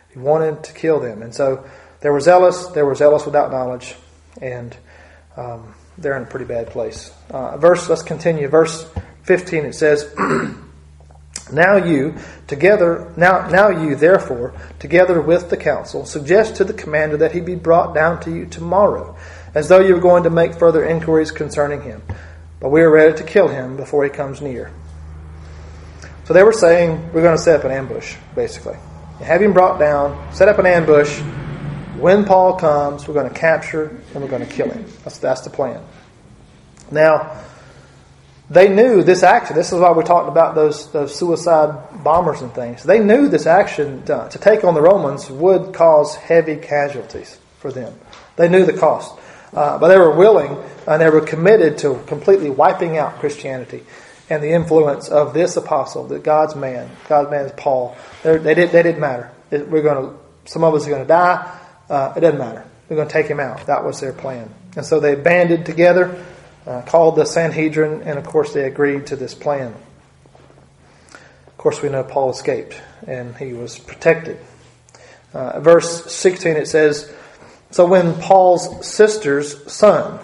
[0.10, 1.66] He wanted to kill them, and so
[2.00, 2.68] they were zealous.
[2.68, 3.96] They were zealous without knowledge,
[4.42, 4.76] and
[5.36, 7.14] um, they're in a pretty bad place.
[7.30, 7.90] Uh, verse.
[7.90, 8.48] Let's continue.
[8.48, 8.90] Verse
[9.24, 9.66] fifteen.
[9.66, 10.16] It says.
[11.50, 12.16] Now you,
[12.48, 17.40] together, now, now you, therefore, together with the council, suggest to the commander that he
[17.40, 19.16] be brought down to you tomorrow,
[19.56, 22.02] as though you were going to make further inquiries concerning him.
[22.60, 24.74] But we are ready to kill him before he comes near.
[26.28, 28.76] So they were saying, we're going to set up an ambush, basically.
[29.22, 31.22] Have him brought down, set up an ambush.
[31.98, 34.84] When Paul comes, we're going to capture and we're going to kill him.
[35.06, 35.82] That's, that's the plan.
[36.92, 37.42] Now,
[38.50, 39.56] they knew this action.
[39.56, 42.84] This is why we talked about those, those suicide bombers and things.
[42.84, 47.72] They knew this action to, to take on the Romans would cause heavy casualties for
[47.72, 47.98] them.
[48.36, 49.18] They knew the cost.
[49.54, 53.86] Uh, but they were willing and they were committed to completely wiping out Christianity
[54.30, 57.96] and the influence of this apostle, that God's man, God's man is Paul.
[58.24, 59.32] They're, they did, they didn't matter.
[59.52, 61.60] We're going to, some of us are going to die.
[61.90, 62.66] Uh, it doesn't matter.
[62.90, 63.66] We're going to take him out.
[63.68, 64.54] That was their plan.
[64.76, 66.24] And so they banded together
[66.68, 69.74] uh, called the Sanhedrin, and of course they agreed to this plan.
[71.48, 74.38] Of course, we know Paul escaped and he was protected.
[75.34, 77.12] Uh, verse 16 it says
[77.72, 80.20] So when Paul's sister's son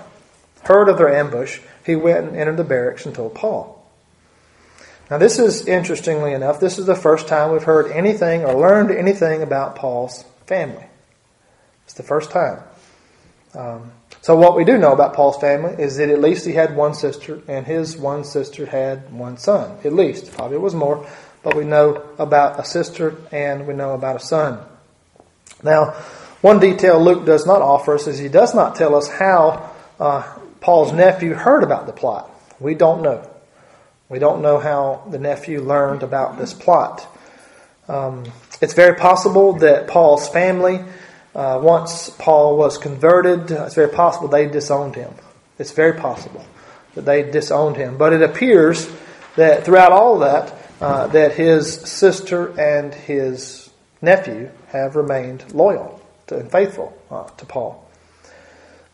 [0.63, 3.82] heard of their ambush, he went and entered the barracks and told Paul.
[5.09, 8.91] Now, this is interestingly enough, this is the first time we've heard anything or learned
[8.91, 10.85] anything about Paul's family.
[11.83, 12.63] It's the first time.
[13.53, 16.75] Um, so what we do know about Paul's family is that at least he had
[16.75, 19.77] one sister, and his one sister had one son.
[19.83, 21.05] At least, probably it was more,
[21.43, 24.59] but we know about a sister and we know about a son.
[25.61, 25.91] Now,
[26.41, 30.23] one detail Luke does not offer us is he does not tell us how uh,
[30.61, 32.29] Paul's nephew heard about the plot?
[32.59, 33.29] We don't know.
[34.13, 37.07] We don't know how the nephew learned about this plot.
[37.87, 38.25] Um,
[38.61, 40.81] it's very possible that Paul's family,
[41.33, 45.11] uh, once Paul was converted, uh, it's very possible they disowned him.
[45.57, 46.45] It's very possible
[46.93, 47.97] that they disowned him.
[47.97, 48.87] But it appears
[49.35, 56.37] that throughout all that, uh, that his sister and his nephew have remained loyal to,
[56.37, 57.82] and faithful uh, to Paul.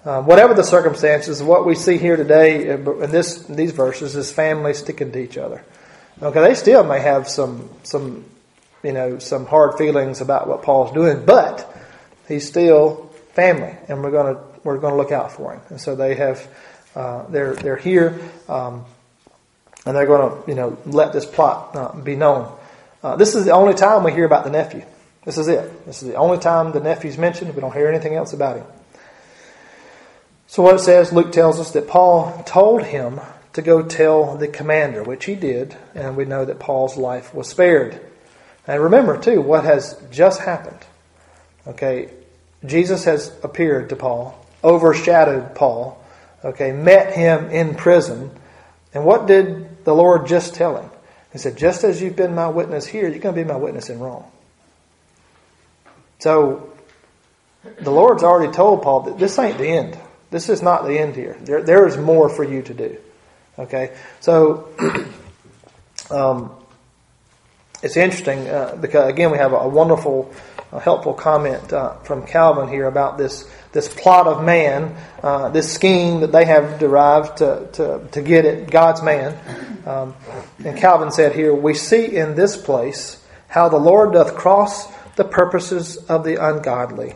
[0.05, 4.31] Um, whatever the circumstances, what we see here today in this in these verses is
[4.31, 5.63] families sticking to each other.
[6.21, 8.23] Okay, they still may have some some
[8.81, 11.69] you know some hard feelings about what Paul's doing, but
[12.29, 15.61] he's still family, and we're gonna we're gonna look out for him.
[15.67, 16.47] And so they have
[16.95, 18.85] uh, they're they're here, um,
[19.85, 22.57] and they're to you know let this plot uh, be known.
[23.03, 24.83] Uh, this is the only time we hear about the nephew.
[25.25, 25.85] This is it.
[25.85, 27.53] This is the only time the nephew's mentioned.
[27.53, 28.65] We don't hear anything else about him.
[30.49, 33.21] So what it says, Luke tells us that Paul told him
[33.53, 37.47] to go tell the commander, which he did, and we know that Paul's life was
[37.47, 38.01] spared.
[38.65, 40.79] And remember too what has just happened.
[41.67, 42.09] Okay,
[42.65, 46.03] Jesus has appeared to Paul, overshadowed Paul,
[46.43, 48.31] okay, met him in prison.
[48.91, 50.89] And what did the Lord just tell him?
[51.31, 53.91] He said, Just as you've been my witness here, you're going to be my witness
[53.91, 54.25] in Rome.
[56.17, 56.73] So
[57.79, 59.95] the Lord's already told Paul that this ain't the end.
[60.31, 61.37] This is not the end here.
[61.41, 62.97] There, there is more for you to do.
[63.57, 63.95] Okay?
[64.19, 64.69] So,
[66.11, 66.51] um,
[67.81, 70.33] it's interesting uh, because, again, we have a, wonderful,
[70.71, 75.71] uh, helpful comment uh, from Calvin here about this, this plot of man, uh, this
[75.71, 79.37] scheme that they have derived to, to, to get at God's man.
[79.85, 80.15] Um,
[80.63, 85.23] and Calvin said here, We see in this place how the Lord doth cross the
[85.23, 87.15] purposes of the ungodly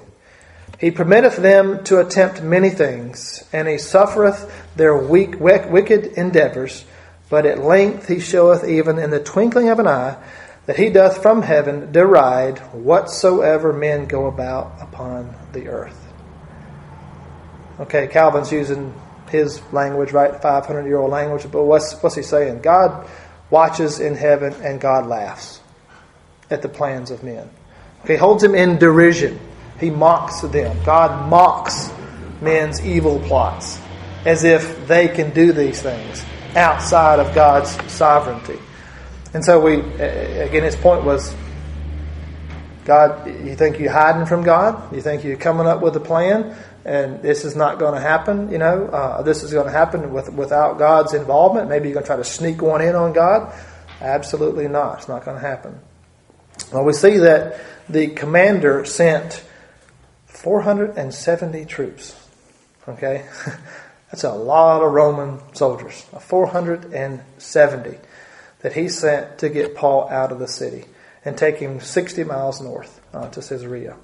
[0.84, 6.84] he permitteth them to attempt many things, and he suffereth their weak, wicked endeavors.
[7.30, 10.18] But at length he showeth even in the twinkling of an eye
[10.66, 15.98] that he doth from heaven deride whatsoever men go about upon the earth.
[17.80, 18.94] Okay, Calvin's using
[19.30, 20.42] his language, right?
[20.42, 21.50] 500 year old language.
[21.50, 22.62] But what's, what's he saying?
[22.62, 23.08] God
[23.50, 25.62] watches in heaven and God laughs
[26.50, 27.50] at the plans of men.
[28.06, 29.40] He holds him in derision.
[29.84, 30.78] He mocks them.
[30.86, 31.92] God mocks
[32.42, 33.82] men's evil plots
[34.26, 36.24] as if they can do these things
[36.56, 38.58] outside of God's sovereignty.
[39.34, 41.36] And so we, again, his point was
[42.86, 44.94] God, you think you're hiding from God?
[44.96, 48.52] You think you're coming up with a plan and this is not going to happen?
[48.52, 51.68] You know, uh, this is going to happen with, without God's involvement?
[51.68, 53.54] Maybe you're going to try to sneak one in on God?
[54.00, 55.00] Absolutely not.
[55.00, 55.78] It's not going to happen.
[56.72, 59.44] Well, we see that the commander sent
[60.44, 62.16] 470 troops.
[62.88, 63.26] Okay?
[64.12, 66.02] That's a lot of Roman soldiers.
[66.20, 67.98] 470
[68.60, 70.86] that he sent to get Paul out of the city
[71.24, 73.96] and take him 60 miles north uh, to Caesarea.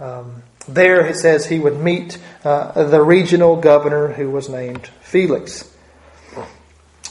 [0.00, 5.70] Um, there it says he would meet uh, the regional governor who was named Felix.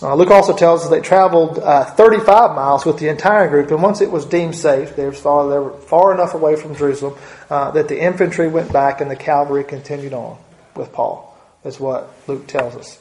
[0.02, 3.82] Uh, Luke also tells us they traveled uh, 35 miles with the entire group, and
[3.82, 7.18] once it was deemed safe, they were far, they were far enough away from Jerusalem
[7.50, 10.38] uh, that the infantry went back and the cavalry continued on
[10.76, 13.00] with Paul, is what Luke tells us.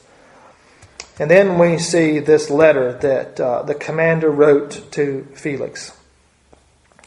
[1.19, 5.97] And then we see this letter that uh, the commander wrote to Felix.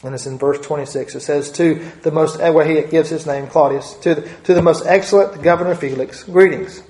[0.03, 1.15] And it's in verse 26.
[1.15, 4.61] It says, To the most, where he gives his name, Claudius, to the, to the
[4.61, 6.81] most excellent governor Felix, greetings.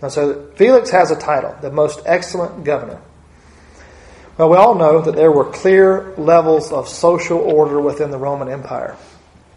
[0.00, 3.00] Now, so Felix has a title, the most excellent governor.
[4.36, 8.48] Well, we all know that there were clear levels of social order within the Roman
[8.48, 8.96] Empire.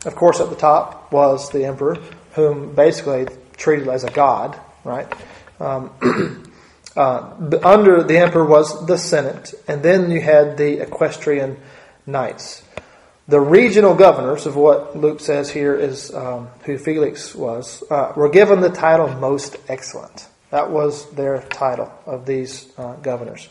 [0.05, 1.99] Of course, at the top was the emperor,
[2.33, 3.27] whom basically
[3.57, 5.11] treated as a god, right?
[5.59, 5.91] Um,
[6.95, 11.57] uh, under the emperor was the Senate, and then you had the equestrian
[12.07, 12.63] knights.
[13.27, 18.29] The regional governors of what Luke says here is um, who Felix was, uh, were
[18.29, 20.27] given the title most excellent.
[20.51, 23.47] That was their title of these uh, governors.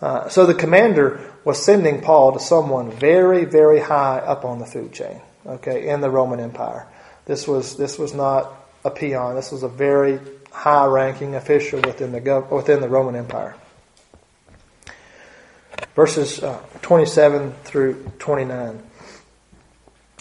[0.00, 4.66] Uh, so the commander was sending Paul to someone very, very high up on the
[4.66, 6.86] food chain, okay, in the Roman Empire.
[7.26, 8.52] This was this was not
[8.84, 9.34] a peon.
[9.34, 10.20] This was a very
[10.52, 13.56] high-ranking official within the gov- within the Roman Empire.
[15.94, 18.82] Verses uh, 27 through 29.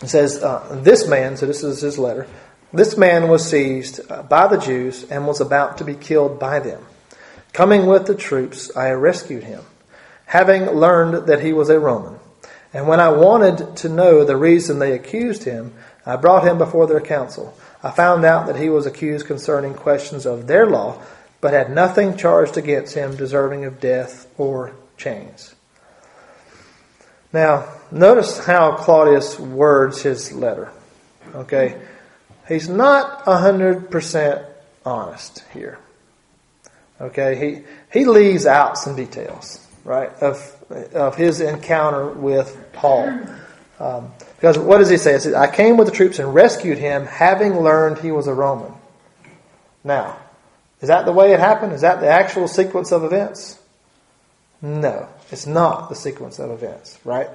[0.01, 2.27] It says, uh, "This man." So this is his letter.
[2.77, 6.59] This man was seized uh, by the Jews and was about to be killed by
[6.59, 6.85] them.
[7.51, 9.63] Coming with the troops, I rescued him,
[10.27, 12.19] having learned that he was a Roman.
[12.71, 15.73] And when I wanted to know the reason they accused him,
[16.05, 17.57] I brought him before their council.
[17.81, 21.01] I found out that he was accused concerning questions of their law,
[21.41, 25.55] but had nothing charged against him deserving of death or chains.
[27.33, 30.71] Now, notice how Claudius words his letter.
[31.33, 31.81] Okay?
[32.47, 34.45] He's not 100%
[34.85, 35.79] honest here.
[36.99, 37.35] Okay?
[37.35, 40.55] He, he leaves out some details, right, of,
[40.93, 43.21] of his encounter with Paul.
[43.79, 45.15] Um, because what does he say?
[45.15, 48.33] It says, I came with the troops and rescued him, having learned he was a
[48.33, 48.73] Roman.
[49.83, 50.17] Now,
[50.81, 51.73] is that the way it happened?
[51.73, 53.59] Is that the actual sequence of events?
[54.61, 57.29] No, it's not the sequence of events, right?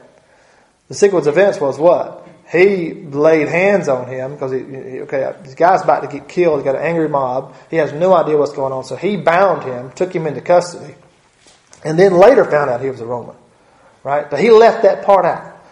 [0.88, 2.21] The sequence of events was what?
[2.52, 4.58] He laid hands on him because he,
[5.00, 6.58] okay, this guy's about to get killed.
[6.58, 7.56] He's got an angry mob.
[7.70, 8.84] He has no idea what's going on.
[8.84, 10.94] So he bound him, took him into custody,
[11.82, 13.36] and then later found out he was a Roman,
[14.04, 14.30] right?
[14.30, 15.64] But he left that part out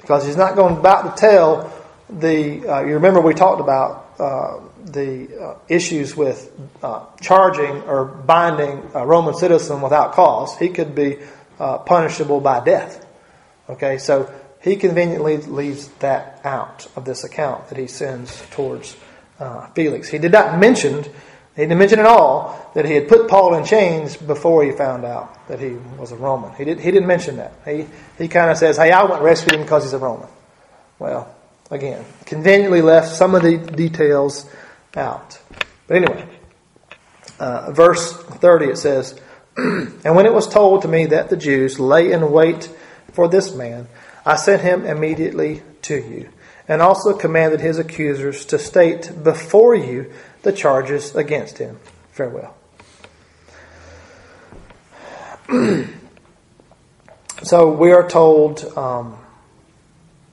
[0.00, 1.70] because he's not going about to tell
[2.08, 2.66] the.
[2.66, 6.50] Uh, you remember we talked about uh, the uh, issues with
[6.82, 10.56] uh, charging or binding a Roman citizen without cause.
[10.56, 11.18] He could be
[11.60, 13.06] uh, punishable by death.
[13.68, 14.32] Okay, so
[14.62, 18.96] he conveniently leaves that out of this account that he sends towards
[19.40, 20.08] uh, Felix.
[20.08, 21.02] He did not mention.
[21.02, 25.04] He didn't mention at all that he had put Paul in chains before he found
[25.04, 26.54] out that he was a Roman.
[26.54, 27.52] He, did, he didn't mention that.
[27.64, 27.86] He,
[28.18, 30.28] he kind of says, hey, I went rescue him because he's a Roman.
[30.98, 31.34] Well,
[31.70, 34.48] again, conveniently left some of the details
[34.94, 35.40] out.
[35.88, 36.28] But anyway,
[37.40, 39.20] uh, verse 30 it says,
[39.56, 42.70] And when it was told to me that the Jews lay in wait
[43.12, 43.88] for this man,
[44.24, 46.28] I sent him immediately to you,
[46.68, 51.78] and also commanded his accusers to state before you the charges against him.
[52.12, 52.54] Farewell.
[57.42, 59.18] so we are told um,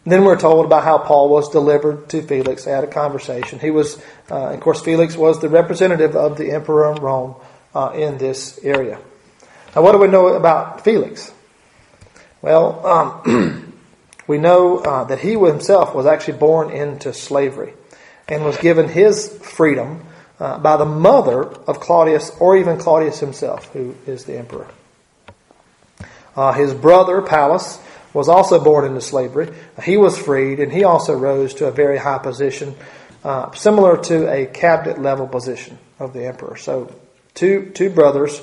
[0.10, 3.60] then we're told about how Paul was delivered to Felix at a conversation.
[3.60, 7.36] He was, uh, of course, Felix was the representative of the emperor Rome
[7.76, 9.00] uh, in this area.
[9.76, 11.32] Now, what do we know about Felix?
[12.42, 13.66] Well, um,
[14.30, 17.74] we know uh, that he himself was actually born into slavery
[18.28, 20.06] and was given his freedom
[20.40, 24.68] uh, by the mother of Claudius, or even Claudius himself, who is the emperor.
[26.36, 27.80] Uh, his brother, Pallas,
[28.14, 29.52] was also born into slavery.
[29.84, 32.76] He was freed, and he also rose to a very high position,
[33.24, 36.56] uh, similar to a cabinet level position of the emperor.
[36.56, 36.94] So,
[37.34, 38.40] two two brothers,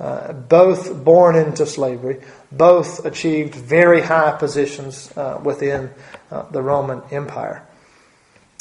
[0.00, 5.90] uh, both born into slavery, both achieved very high positions uh, within
[6.30, 7.66] uh, the Roman Empire.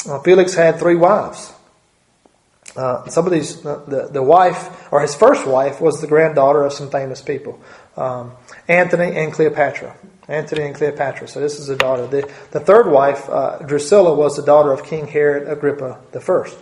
[0.07, 1.53] Uh, Felix had three wives.
[2.75, 6.73] Uh, some of these, the, the wife, or his first wife, was the granddaughter of
[6.73, 7.59] some famous people,
[7.95, 8.33] um,
[8.67, 9.95] Antony and Cleopatra.
[10.27, 11.27] Antony and Cleopatra.
[11.27, 12.05] So this is a daughter.
[12.05, 16.57] The, the third wife, uh, Drusilla, was the daughter of King Herod Agrippa the first.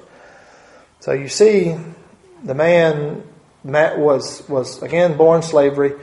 [0.99, 1.75] So you see,
[2.43, 3.23] the man
[3.63, 5.93] Matt was was again born slavery,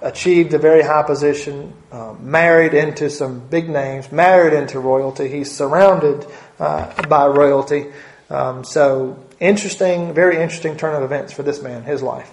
[0.00, 5.28] achieved a very high position, uh, married into some big names, married into royalty.
[5.28, 6.26] He's surrounded
[6.58, 7.86] uh, by royalty.
[8.30, 12.30] Um, so interesting, very interesting turn of events for this man, his life.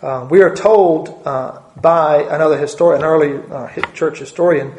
[0.00, 4.72] Uh, we are told uh, by another historian, an early uh, church historian,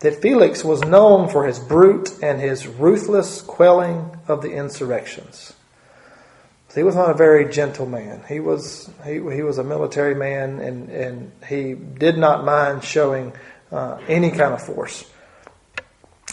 [0.00, 5.55] that Felix was known for his brute and his ruthless quelling of the insurrections.
[6.76, 8.22] He was not a very gentle man.
[8.28, 13.32] He was he, he was a military man, and, and he did not mind showing
[13.72, 15.10] uh, any kind of force.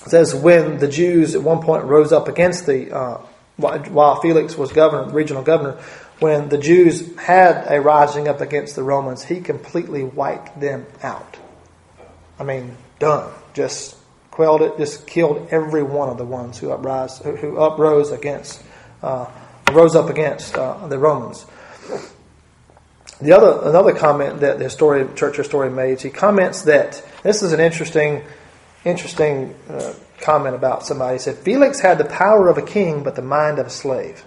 [0.06, 3.18] It says when the Jews at one point rose up against the uh,
[3.58, 5.80] while Felix was governor, regional governor,
[6.20, 11.38] when the Jews had a rising up against the Romans, he completely wiped them out.
[12.40, 13.32] I mean, done.
[13.54, 13.96] Just
[14.32, 18.64] quelled it, just killed every one of the ones who uprise, who uprose against,
[19.04, 19.30] uh,
[19.74, 21.46] rose up against uh, the Romans.
[23.22, 27.54] The other another comment that the historian, church historian made, he comments that this is
[27.54, 28.24] an interesting,
[28.84, 31.16] interesting uh, comment about somebody.
[31.16, 34.24] He said Felix had the power of a king, but the mind of a slave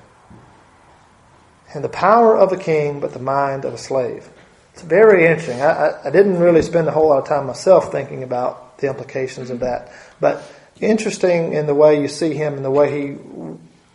[1.76, 4.28] and the power of a king, but the mind of a slave.
[4.72, 5.60] It's very interesting.
[5.60, 8.88] I, I, I, didn't really spend a whole lot of time myself thinking about the
[8.88, 10.42] implications of that, but
[10.80, 13.18] interesting in the way you see him and the way he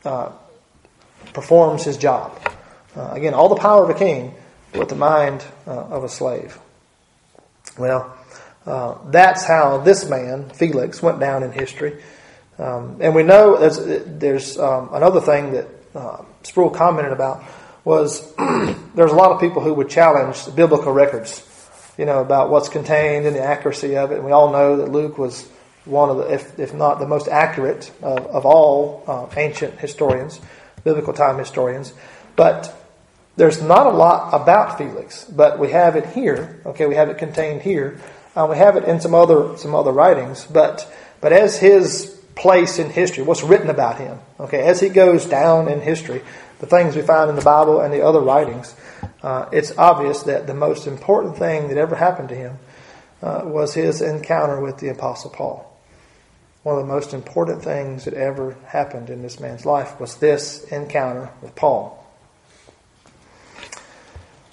[0.06, 0.32] uh,
[1.34, 2.40] performs his job.
[2.96, 4.34] Uh, again, all the power of a king,
[4.74, 6.58] with the mind uh, of a slave.
[7.78, 8.18] Well,
[8.66, 12.02] uh, that's how this man, Felix, went down in history.
[12.58, 17.44] Um, and we know there's, there's um, another thing that uh, Sproul commented about
[17.84, 18.34] was
[18.96, 21.48] there's a lot of people who would challenge the biblical records
[21.98, 24.18] you know, about what's contained and the accuracy of it.
[24.18, 25.48] And we all know that Luke was
[25.86, 30.40] one of the, if, if not the most accurate of, of all uh, ancient historians,
[30.84, 31.94] biblical time historians.
[32.36, 32.76] But
[33.36, 36.62] there's not a lot about Felix, but we have it here.
[36.66, 38.00] Okay, we have it contained here.
[38.36, 42.80] Uh, we have it in some other some other writings, but but as his place
[42.80, 46.22] in history, what's written about him, okay, as he goes down in history,
[46.60, 48.76] the things we find in the Bible and the other writings,
[49.22, 52.58] uh, it's obvious that the most important thing that ever happened to him
[53.22, 55.71] uh, was his encounter with the Apostle Paul.
[56.64, 60.64] One of the most important things that ever happened in this man's life was this
[60.66, 61.98] encounter with Paul.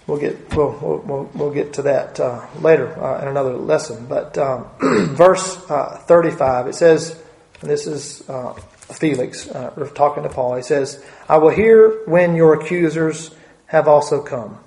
[0.06, 4.06] We'll get we'll we'll, we'll get to that uh, later uh, in another lesson.
[4.06, 4.66] But um,
[5.14, 7.22] verse uh, thirty five it says,
[7.60, 10.56] and this is uh, Felix uh, talking to Paul.
[10.56, 13.34] He says, "I will hear when your accusers
[13.66, 14.58] have also come,"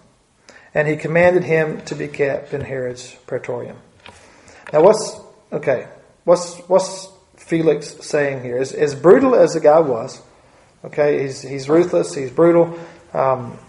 [0.76, 3.78] and he commanded him to be kept in Herod's praetorium.
[4.72, 5.20] Now, what's
[5.52, 5.88] okay?
[6.24, 7.08] What's what's
[7.52, 8.58] Felix saying here?
[8.58, 10.22] As, as brutal as the guy was,
[10.86, 12.80] okay, he's he's ruthless, he's brutal.
[13.14, 13.60] Um,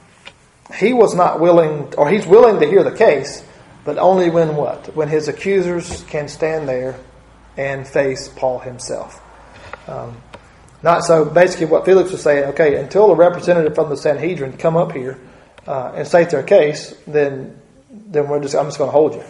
[0.79, 3.45] he was not willing, or he's willing to hear the case,
[3.85, 4.95] but only when what?
[4.95, 6.95] When his accusers can stand there
[7.57, 9.21] and face Paul himself.
[9.89, 10.17] Um,
[10.85, 11.25] not so.
[11.25, 15.19] Basically, what Felix was saying, okay, until a representative from the Sanhedrin come up here
[15.67, 17.61] uh, and state their case, then
[17.91, 19.25] then we're just I'm just going to hold you.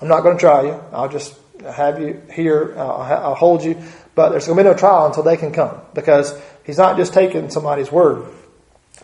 [0.00, 0.82] I'm not going to try you.
[0.90, 2.74] I'll just have you here.
[2.76, 3.76] Uh, I'll hold you.
[4.14, 7.14] But there's going to be no trial until they can come because he's not just
[7.14, 8.26] taking somebody's word.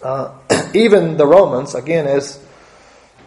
[0.03, 0.35] Uh,
[0.75, 2.43] even the Romans, again, as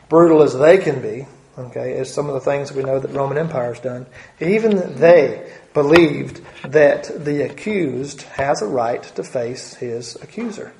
[0.07, 1.25] brutal as they can be,
[1.57, 4.05] okay, as some of the things we know that Roman Empire has done,
[4.39, 10.73] even they believed that the accused has a right to face his accuser.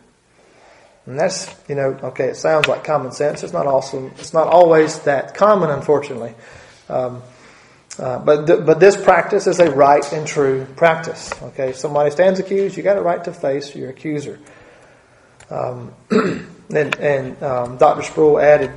[1.05, 3.41] And that's, you know, okay, it sounds like common sense.
[3.41, 4.11] It's not awesome.
[4.19, 6.35] It's not always that common, unfortunately.
[6.87, 7.23] Um,
[7.99, 11.33] uh, but th- but this practice is a right and true practice.
[11.41, 14.39] Okay, somebody stands accused, you got a right to face your accuser.
[15.49, 18.03] Um, and, and um, Dr.
[18.03, 18.71] Sproul added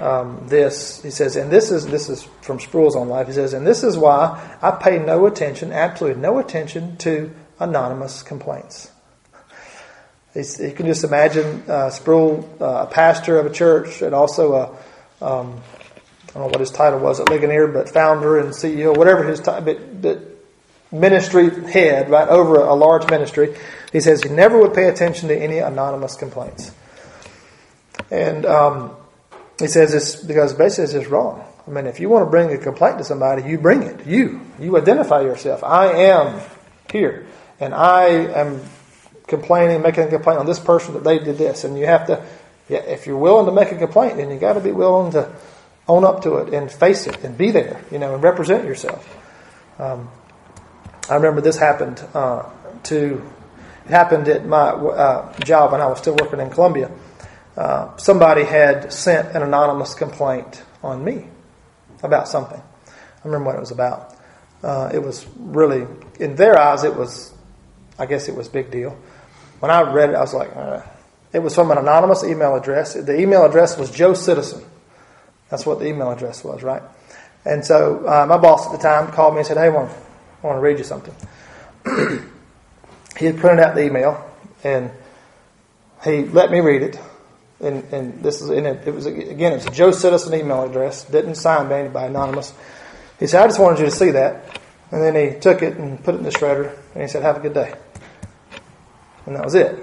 [0.00, 1.02] um, this.
[1.02, 3.26] He says, and this is this is from Sproul's own life.
[3.26, 8.22] He says, and this is why I pay no attention, absolutely no attention to anonymous
[8.22, 8.90] complaints.
[10.32, 14.54] He's, you can just imagine uh, Sproul, uh, a pastor of a church, and also
[15.20, 15.60] a um,
[16.30, 19.40] I don't know what his title was at Ligonier, but founder and CEO, whatever his
[19.40, 20.20] title, but, but
[20.92, 23.56] ministry head, right over a large ministry.
[23.92, 26.72] He says he never would pay attention to any anonymous complaints.
[28.10, 28.96] And um,
[29.58, 31.44] he says this because basically it's just wrong.
[31.66, 34.06] I mean, if you want to bring a complaint to somebody, you bring it.
[34.06, 34.40] You.
[34.58, 35.62] You identify yourself.
[35.62, 36.40] I am
[36.90, 37.26] here.
[37.60, 38.62] And I am
[39.26, 41.64] complaining, making a complaint on this person that they did this.
[41.64, 42.24] And you have to,
[42.68, 45.32] yeah, if you're willing to make a complaint, then you got to be willing to
[45.90, 49.02] own up to it and face it and be there, you know, and represent yourself.
[49.78, 50.08] Um,
[51.08, 52.48] I remember this happened uh,
[52.84, 53.20] to,
[53.86, 56.90] it happened at my uh, job when I was still working in Columbia.
[57.56, 61.26] Uh, somebody had sent an anonymous complaint on me
[62.02, 62.62] about something.
[62.86, 64.14] I remember what it was about.
[64.62, 65.86] Uh, it was really,
[66.20, 67.34] in their eyes, it was,
[67.98, 68.96] I guess it was big deal.
[69.58, 70.82] When I read it, I was like, uh,
[71.32, 72.94] it was from an anonymous email address.
[72.94, 74.64] The email address was Joe Citizen.
[75.50, 76.82] That's what the email address was, right?
[77.44, 79.90] And so uh, my boss at the time called me and said, "Hey, I want,
[80.42, 81.14] I want to read you something."
[83.18, 84.24] he had printed out the email
[84.62, 84.90] and
[86.04, 86.98] he let me read it
[87.60, 88.86] and, and this is in it.
[88.86, 91.04] It was again, it's Joe Citizen email address.
[91.04, 92.52] Didn't sign by anybody, anonymous.
[93.18, 96.02] He said, "I just wanted you to see that." And then he took it and
[96.02, 97.74] put it in the shredder, and he said, "Have a good day."
[99.26, 99.78] And that was it.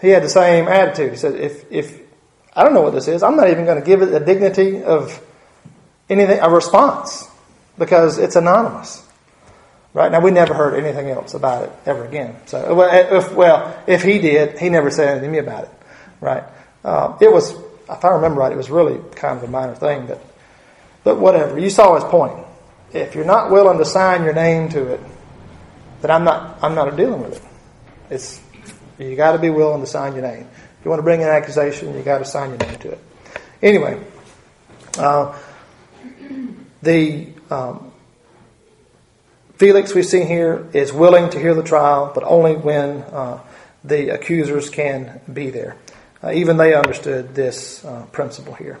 [0.00, 1.12] He had the same attitude.
[1.12, 2.00] He said, "If if
[2.58, 4.82] I don't know what this is, I'm not even going to give it the dignity
[4.82, 5.20] of
[6.10, 7.28] anything a response
[7.78, 9.04] because it's anonymous."
[9.94, 12.36] Right now, we never heard anything else about it ever again.
[12.46, 15.70] So, well, if, well, if he did, he never said anything to me about it.
[16.20, 16.44] Right?
[16.84, 17.52] Uh, it was,
[17.90, 20.22] if I remember right, it was really kind of a minor thing, but
[21.04, 21.58] but whatever.
[21.58, 22.44] You saw his point.
[22.92, 25.00] If you're not willing to sign your name to it,
[26.02, 27.50] then I'm not I'm not dealing with it.
[28.10, 28.40] It's
[28.98, 30.48] you got to be willing to sign your name.
[30.88, 32.98] You want to bring an accusation, you got to sign your name to it.
[33.60, 34.02] Anyway,
[34.96, 35.38] uh,
[36.80, 37.92] the um,
[39.56, 43.38] Felix we see here is willing to hear the trial, but only when uh,
[43.84, 45.76] the accusers can be there.
[46.24, 48.80] Uh, even they understood this uh, principle here.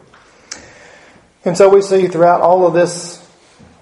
[1.44, 3.22] And so we see throughout all of this,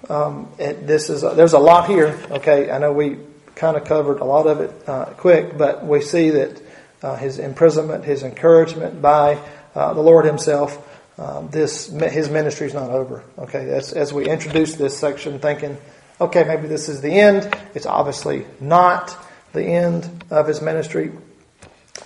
[0.09, 2.19] um, it, this is there's a lot here.
[2.29, 3.19] Okay, I know we
[3.55, 6.66] kind of covered a lot of it uh, quick, but we see that uh,
[7.01, 9.39] his imprisonment, his encouragement by
[9.75, 10.83] uh, the Lord Himself,
[11.17, 13.23] um, this his ministry is not over.
[13.39, 15.77] Okay, as, as we introduce this section, thinking,
[16.21, 17.55] okay, maybe this is the end.
[17.73, 19.15] It's obviously not
[19.53, 21.11] the end of his ministry,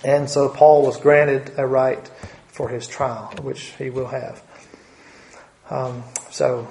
[0.04, 2.10] and so Paul was granted a right
[2.48, 4.42] for his trial, which he will have.
[5.68, 6.68] Um, so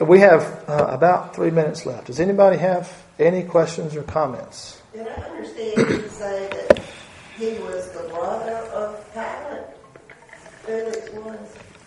[0.00, 2.06] we have uh, about three minutes left.
[2.06, 4.80] Does anybody have any questions or comments?
[4.92, 6.80] Did I understand you say that
[7.42, 9.66] he was the brother of Pilate?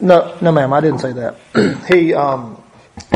[0.01, 0.73] No, no, ma'am.
[0.73, 1.37] I didn't say that.
[1.87, 2.61] he, um,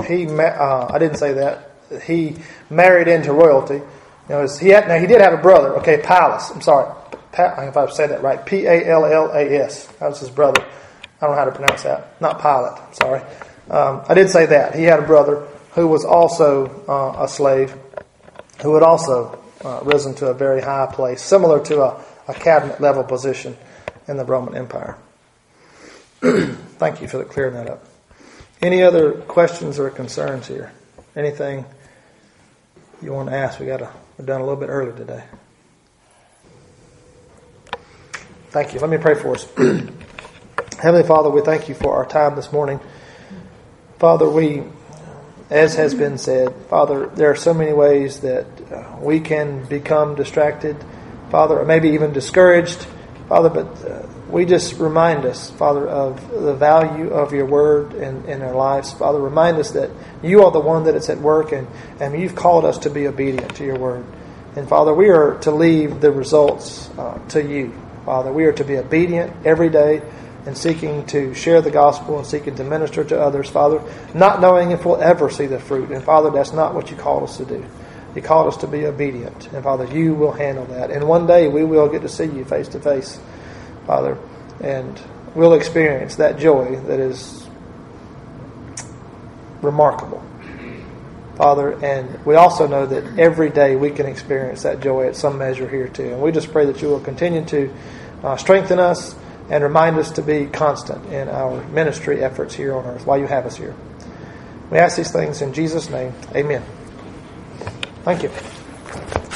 [0.08, 1.72] he, uh, I didn't say that.
[2.06, 2.38] He
[2.70, 3.82] married into royalty.
[4.30, 5.76] Know, he had, now he did have a brother.
[5.80, 6.50] Okay, Pallas.
[6.52, 6.94] I'm sorry,
[7.34, 8.46] pa- if I've said that right.
[8.46, 9.88] P A L L A S.
[10.00, 10.62] That was his brother.
[10.62, 12.22] I don't know how to pronounce that.
[12.22, 12.96] Not Pilate.
[12.96, 13.22] Sorry.
[13.70, 17.76] Um, I did say that he had a brother who was also uh, a slave,
[18.62, 22.80] who had also uh, risen to a very high place, similar to a, a cabinet
[22.80, 23.57] level position
[24.07, 24.95] in the Roman Empire.
[26.21, 27.86] Thank you for clearing that up.
[28.61, 30.71] Any other questions or concerns here?
[31.15, 31.65] Anything
[33.01, 33.59] you want to ask?
[33.59, 35.23] We got to, we're done a little bit early today.
[38.51, 38.80] Thank you.
[38.80, 39.47] Let me pray for us.
[40.80, 42.80] Heavenly Father, we thank you for our time this morning.
[43.97, 44.63] Father, we,
[45.49, 50.15] as has been said, Father, there are so many ways that uh, we can become
[50.15, 50.77] distracted,
[51.30, 52.88] Father, or maybe even discouraged,
[53.27, 58.25] Father, but uh, we just remind us, Father, of the value of your word in,
[58.25, 58.93] in our lives.
[58.93, 59.89] Father, remind us that
[60.23, 61.67] you are the one that is at work and,
[61.99, 64.05] and you've called us to be obedient to your word.
[64.55, 67.73] And Father, we are to leave the results uh, to you.
[68.05, 70.01] Father, we are to be obedient every day
[70.45, 73.82] and seeking to share the gospel and seeking to minister to others, Father,
[74.13, 75.91] not knowing if we'll ever see the fruit.
[75.91, 77.65] And Father, that's not what you called us to do.
[78.22, 79.51] Called us to be obedient.
[79.53, 80.91] And Father, you will handle that.
[80.91, 83.20] And one day we will get to see you face to face,
[83.86, 84.17] Father,
[84.61, 84.99] and
[85.36, 87.47] we'll experience that joy that is
[89.61, 90.24] remarkable.
[91.36, 95.38] Father, and we also know that every day we can experience that joy at some
[95.38, 96.11] measure here too.
[96.11, 97.74] And we just pray that you will continue to
[98.24, 99.15] uh, strengthen us
[99.49, 103.26] and remind us to be constant in our ministry efforts here on earth while you
[103.26, 103.74] have us here.
[104.70, 106.13] We ask these things in Jesus' name.
[106.36, 106.61] Amen.
[108.04, 109.28] Thank you.